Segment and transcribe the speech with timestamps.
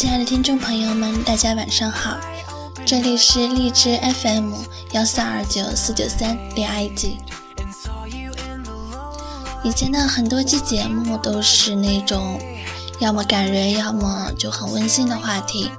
[0.00, 2.16] 亲爱的听众朋友们，大家晚上好，
[2.86, 4.54] 这里是荔枝 FM
[4.92, 7.18] 幺四二九四九三恋爱季。
[9.62, 12.40] 以前的很多期节目都是那种
[12.98, 15.70] 要么感人，要么就很温馨的话题，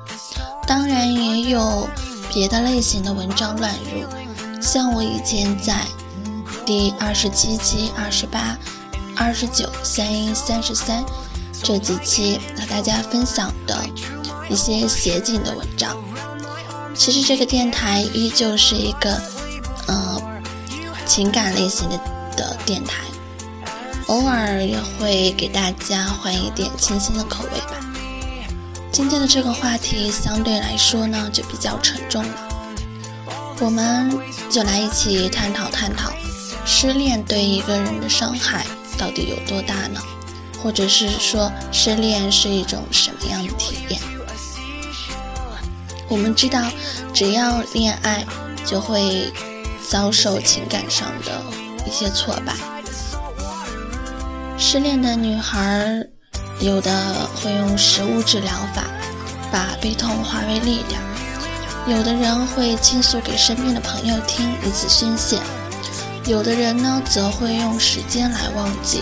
[0.68, 1.90] 当然也有
[2.32, 4.62] 别的类型的文章乱入。
[4.62, 5.84] 像我以前在
[6.64, 8.56] 第二十七期、二十八、
[9.16, 11.04] 二十九、三一、三十三
[11.64, 13.84] 这几期和大家分享的
[14.52, 15.96] 一些写景的文章，
[16.94, 19.12] 其实这个电台依旧是一个
[19.88, 20.22] 呃
[21.06, 21.98] 情感类型的
[22.36, 22.98] 的电台。
[24.08, 27.78] 偶尔也会给大家换一点清新的口味吧。
[28.92, 32.50] 今天的这个话题相对来说呢，就比较沉重了。
[33.62, 34.12] 我们
[34.50, 36.12] 就来一起探讨探讨，
[36.66, 38.66] 失恋对一个人的伤害
[38.98, 40.02] 到底有多大呢？
[40.62, 44.02] 或者是说，失恋是一种什么样的体验？
[46.12, 46.60] 我们知道，
[47.14, 48.26] 只要恋爱，
[48.66, 49.32] 就会
[49.88, 51.42] 遭受情感上的
[51.88, 52.54] 一些挫败。
[54.58, 56.06] 失恋的女孩，
[56.60, 56.92] 有的
[57.34, 58.84] 会用食物治疗法，
[59.54, 61.02] 把悲痛化为力量；
[61.88, 65.38] 有的人会倾诉给身边的朋友听，以此宣泄；
[66.26, 69.00] 有的人呢，则会用时间来忘记；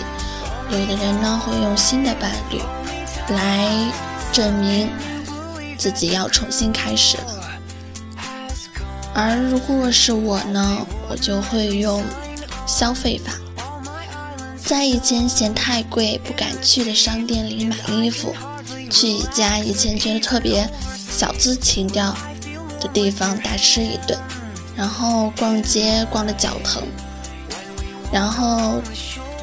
[0.70, 2.62] 有的人呢，会用新的伴侣
[3.34, 3.68] 来
[4.32, 4.88] 证明
[5.80, 7.24] 自己要重新开始了。
[9.14, 12.04] 而如果是我呢，我就会用
[12.66, 13.32] 消费法。
[14.62, 18.34] 在以前嫌太贵不敢去的商店里买衣服，
[18.90, 22.14] 去一家以前觉得特别小资情调
[22.78, 24.18] 的地方大吃一顿，
[24.76, 26.82] 然后逛街逛得脚疼，
[28.12, 28.82] 然后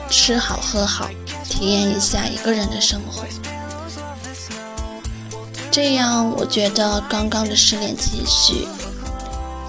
[0.08, 1.09] 吃好喝好，
[1.50, 3.26] 体验一下一个人的生活。
[5.78, 8.68] 这样，我觉得刚刚的失恋期绪，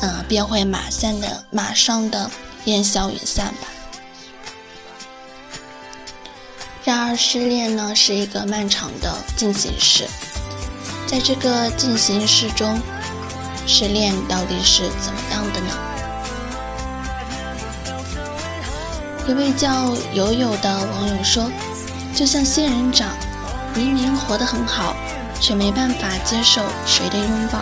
[0.01, 2.31] 嗯，便会马上的马上的
[2.65, 3.69] 烟消云散吧。
[6.83, 10.09] 然而，失恋呢是一个漫长的进行式，
[11.07, 12.81] 在这个进行式中，
[13.67, 15.77] 失恋到底是怎么样的呢？
[19.29, 21.53] 一位叫友友的网友说
[22.17, 23.11] ：“就像仙人掌，
[23.75, 24.97] 明明活得很好，
[25.41, 27.61] 却没办法接受谁的拥抱。”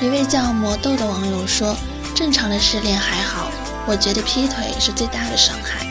[0.00, 1.76] 一位叫魔豆的网友说
[2.14, 3.50] ：“正常的失恋还好，
[3.86, 5.86] 我觉得劈腿是最大的伤害。”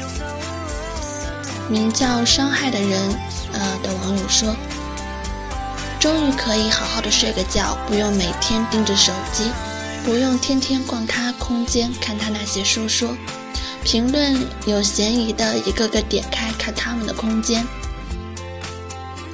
[1.70, 3.02] 名叫伤害的人，
[3.52, 4.56] 呃的网友说
[6.00, 9.52] ：“终于可以好好的睡个觉，不用每天盯着手机，
[10.06, 13.10] 不用天天逛他空间看他那些说说，
[13.84, 17.68] 评论有嫌疑的一个个点开看他们的空间，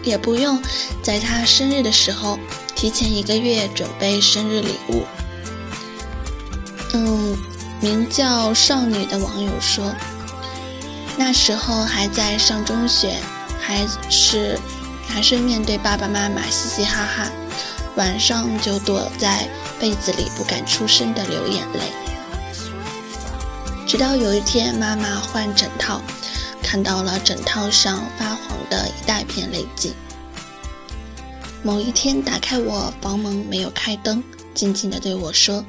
[0.04, 0.62] 也不用
[1.02, 2.38] 在他生日的时候
[2.76, 5.04] 提前一个月准备生日礼物。”
[6.94, 7.36] 嗯，
[7.82, 9.92] 名叫少女的网友说。
[11.16, 13.16] 那时候还在上中学，
[13.62, 14.60] 还是
[15.08, 17.32] 还是面对爸爸妈妈嘻嘻哈哈，
[17.96, 19.48] 晚上就躲在
[19.80, 21.82] 被子里不敢出声的流眼泪。
[23.86, 26.02] 直到有一天妈妈换枕套，
[26.74, 29.94] 看到了枕套上发黄的一大片泪迹。
[31.62, 34.24] 某一天打开我房门没有开灯，
[34.56, 35.64] 静静的对我说：“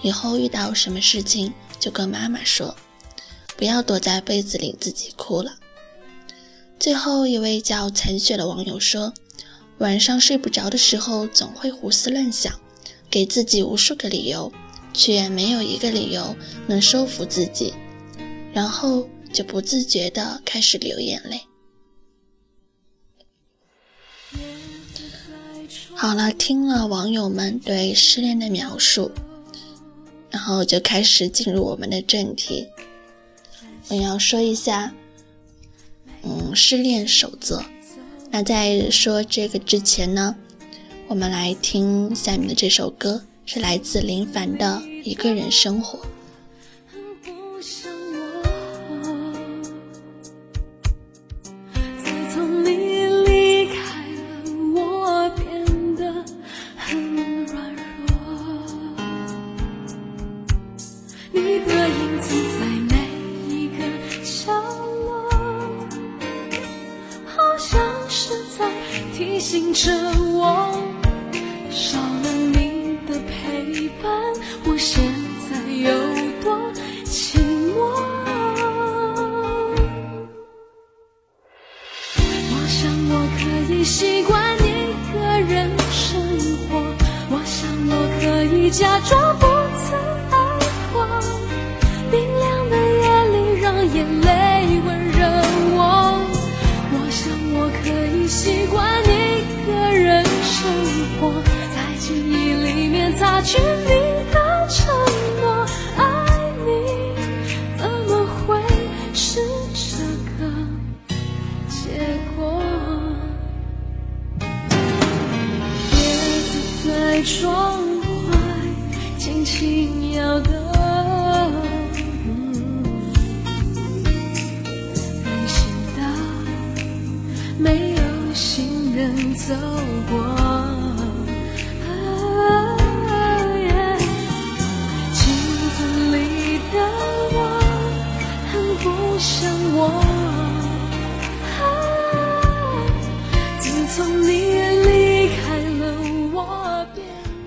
[0.00, 2.74] 以后遇到什么事情就跟妈妈说。”
[3.54, 5.56] 不要躲在被子里自己哭了。
[6.80, 9.12] 最后一位叫残雪的网友说
[9.76, 12.50] ：“晚上睡不着的时候，总会胡思乱想，
[13.10, 14.50] 给自己无数个理由，
[14.94, 16.34] 却没有一个理由
[16.66, 17.74] 能说服自己，
[18.54, 21.42] 然后就不自觉的开始流眼泪。”
[25.94, 29.10] 好了，听了网友们对失恋的描述，
[30.30, 32.66] 然后就开始进入我们的正题。
[33.88, 34.94] 我要说一下，
[36.22, 37.62] 嗯，失恋守则。
[38.30, 40.34] 那在说这个之前呢，
[41.08, 45.98] 我们来听下面的这首歌，是来自林凡的《一个人生活》。
[69.56, 69.90] 听着，
[70.34, 70.70] 我
[71.70, 74.12] 少了你的陪伴，
[74.66, 75.02] 我现
[75.48, 75.90] 在有
[76.44, 76.58] 多
[77.06, 77.38] 寂
[77.72, 77.74] 寞。
[82.52, 85.16] 我想我可以习惯一个
[85.50, 86.20] 人生
[86.68, 86.76] 活，
[87.30, 89.55] 我想我可以假装不。
[103.46, 104.05] 距离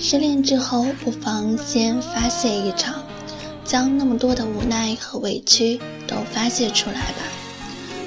[0.10, 2.96] 失恋之后，不妨先发泄一场，
[3.64, 7.22] 将那么多的无奈和委屈都发泄出来吧。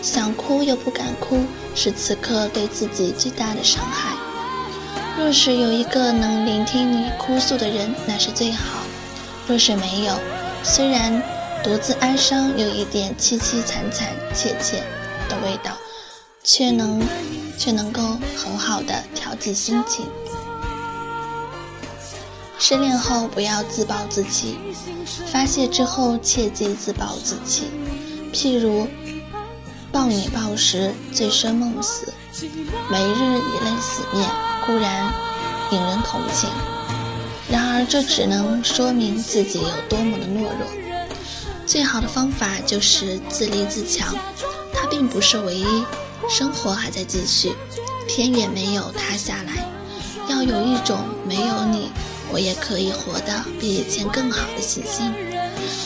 [0.02, 1.38] 想哭又不敢哭，
[1.76, 4.16] 是此刻对自己最大的伤害。
[5.16, 8.80] 若是有一个能聆听你哭诉的人，那是最好；
[9.46, 10.12] 若是没有，
[10.64, 11.22] 虽然
[11.62, 14.82] 独自哀伤有一点凄凄惨惨切切
[15.28, 15.70] 的味道，
[16.42, 17.00] 却能
[17.56, 18.02] 却能够
[18.36, 20.04] 很好的调剂心情。
[22.64, 24.56] 失恋后不要自暴自弃，
[25.32, 27.64] 发泄之后切忌自暴自弃。
[28.32, 28.86] 譬如
[29.90, 32.14] 暴饮暴食醉生梦死，
[32.88, 34.30] 每日以泪洗面，
[34.64, 35.12] 固然
[35.72, 36.48] 引人同情，
[37.50, 40.64] 然而这只能说明自己有多么的懦弱。
[41.66, 44.14] 最好的方法就是自立自强，
[44.72, 45.66] 它并不是唯一，
[46.30, 47.56] 生活还在继续，
[48.06, 49.68] 天也没有塌下来。
[50.28, 51.90] 要有一种没有你。
[52.32, 55.14] 我也可以活得比以前更好的信心，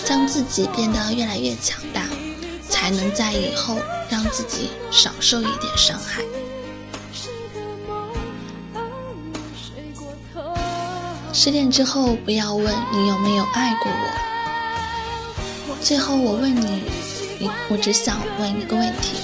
[0.05, 2.03] 将自己变得越来越强大，
[2.69, 3.77] 才能在以后
[4.09, 6.23] 让自己少受一点伤害。
[11.33, 15.77] 失恋之后，不要问你有没有爱过我。
[15.83, 16.85] 最后我问你，
[17.39, 19.17] 你我只想问一个问题：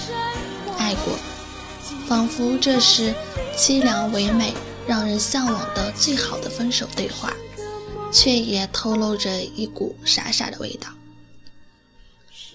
[0.77, 1.15] 爱过？
[2.07, 3.15] 仿佛这是
[3.57, 4.53] 凄凉唯美。
[4.87, 7.33] 让人向往的最好的分手对话，
[8.13, 10.89] 却也透露着一股傻傻的味道。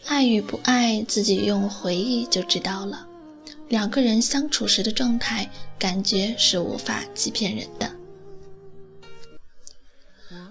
[0.06, 3.06] 爱与不爱，自己用回忆就知道了。
[3.70, 7.92] 两个人相处时的状态，感觉是无法欺骗人的。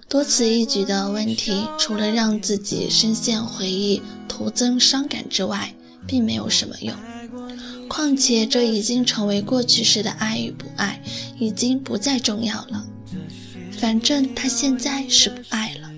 [0.09, 5.75] 多此一举的问题，除了让自己深陷回忆、徒增伤感之外，
[6.07, 6.95] 并没有什么用。
[7.89, 11.01] 况且，这已经成为过去式的爱与不爱，
[11.39, 12.85] 已经不再重要了。
[13.79, 15.91] 反正他现在是不爱了。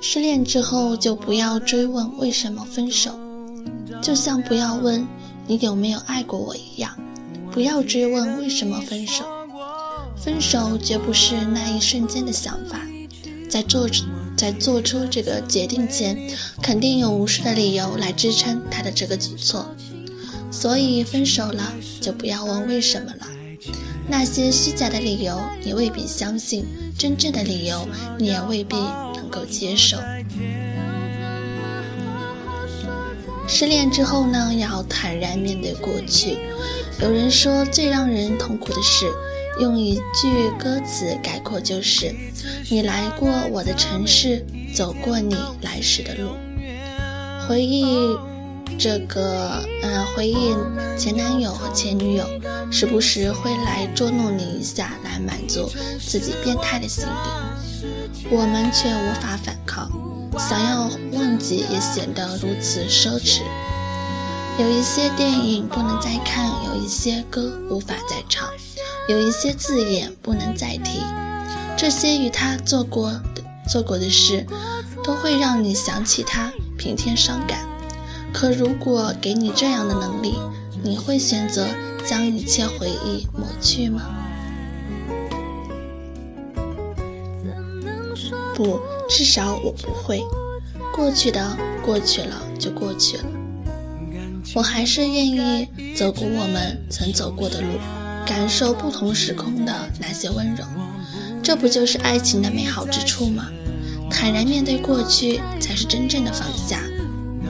[0.00, 3.18] 失恋之后，就不要追问为什么分手，
[4.02, 5.06] 就像不要问
[5.46, 6.96] 你有没有爱过我一样，
[7.50, 9.24] 不要追问为什么分手。
[10.16, 12.80] 分手绝不是那一瞬间的想法，
[13.48, 13.88] 在做。
[14.40, 16.16] 在做出这个决定前，
[16.62, 19.66] 肯定有无数的理由来支撑他的这个举措。
[20.50, 23.26] 所以分手了，就不要问为什么了。
[24.08, 26.62] 那些虚假的理由，你未必相信；
[26.98, 27.86] 真正的理由，
[28.18, 28.76] 你也未必
[29.14, 29.98] 能够接受。
[33.46, 36.38] 失恋之后呢，要坦然面对过去。
[37.02, 39.06] 有人说，最让人痛苦的事。
[39.60, 42.14] 用一句歌词概括就是：
[42.70, 46.30] 你来过我的城市，走过你来时的路。
[47.46, 48.16] 回忆
[48.78, 50.54] 这个，嗯，回忆
[50.98, 52.24] 前男友和前女友，
[52.72, 57.10] 时不时会来捉弄你一下，来满足自己变态的心理。
[58.30, 59.90] 我们却无法反抗，
[60.38, 63.42] 想要忘记也显得如此奢侈。
[64.58, 68.48] 有一些电影不能再看，有一些歌无法再唱。
[69.08, 71.00] 有一些字眼不能再提，
[71.76, 74.46] 这些与他做过的做过的事，
[75.02, 77.66] 都会让你想起他，平添伤感。
[78.32, 80.38] 可如果给你这样的能力，
[80.82, 81.66] 你会选择
[82.06, 84.02] 将一切回忆抹去吗？
[88.54, 88.78] 不，
[89.08, 90.20] 至少我不会。
[90.92, 93.24] 过去的过去了就过去了，
[94.54, 97.68] 我还是愿意走过我们曾走过的路。
[98.30, 100.64] 感受不同时空的那些温柔，
[101.42, 103.48] 这不就是爱情的美好之处吗？
[104.08, 106.80] 坦然面对过去，才是真正的放下，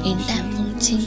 [0.03, 1.07] 云淡风轻。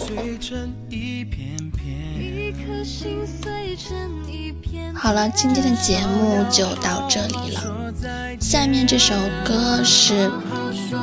[4.94, 7.92] 好了，今天的节目就到这里了。
[8.39, 10.32] 下面这首歌是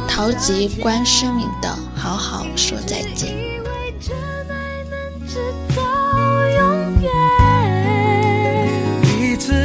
[0.07, 1.69] 陶吉关诗敏的
[2.01, 3.35] 《好好说再见》。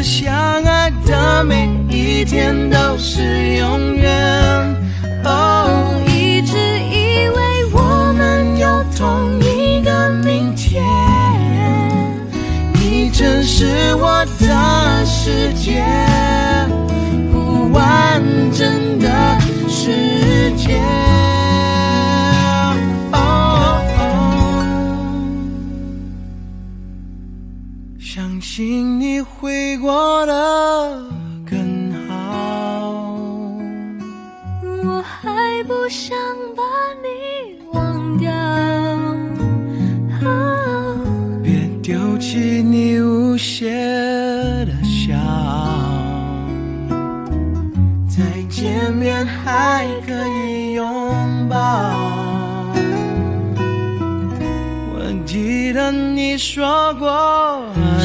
[0.06, 0.32] 相
[0.64, 4.16] 爱的每一天都是永远。
[5.24, 10.86] 哦，一直以为我们有同一个明天。
[12.74, 15.84] 你真是我的世界，
[28.58, 30.34] 请你会过得
[31.46, 33.14] 更好，
[34.62, 36.18] 我还不想
[36.56, 36.64] 把
[37.04, 38.32] 你忘掉。
[41.44, 43.02] 别丢弃你。
[43.02, 43.70] 无邪
[44.64, 45.14] 的笑，
[48.08, 50.86] 再见面还可以拥
[51.50, 51.58] 抱。
[54.94, 57.62] 我记得你说过